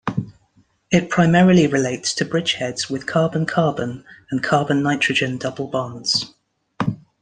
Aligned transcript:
It 0.89 1.11
primarily 1.11 1.67
relates 1.67 2.15
to 2.15 2.25
bridgeheads 2.25 2.89
with 2.89 3.05
carbon-carbon 3.05 4.03
and 4.31 4.43
carbon-nitrogen 4.43 5.37
double 5.37 5.67
bonds. 5.67 6.33